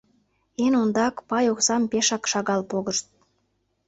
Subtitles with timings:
[0.63, 3.05] Эн ондак, пай оксам пешак шагал погышт.